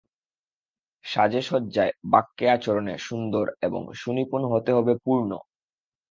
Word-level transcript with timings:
সাজে 1.05 1.41
সজ্জায় 1.41 1.93
বাক্যে 2.05 2.45
আচরণে 2.49 2.93
সুন্দর 2.99 3.45
এবং 3.61 3.81
সুনিপুণ 3.93 4.41
হতে 4.51 4.71
হবে– 4.71 5.01
পূর্ণ। 5.05 5.31